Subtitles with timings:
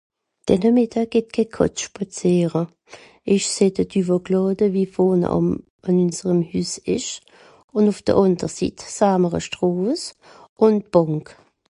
[0.49, 2.63] denne mìtdeu geht keh Kàtz schpàzeere
[3.33, 3.83] ìsch seh de....
[4.73, 5.47] wie vòne àm
[5.87, 7.13] àn ùnserem Hüss esch
[7.75, 10.01] ùn ùff de àndere Sit saa mr à (stròves)
[10.63, 11.25] ùn d'Bànk